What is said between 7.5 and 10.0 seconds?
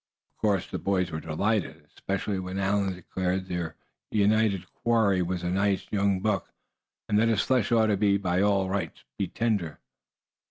ought by all rights be tender.